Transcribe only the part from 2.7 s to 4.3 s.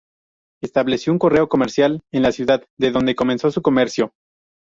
de donde comenzó su comercio.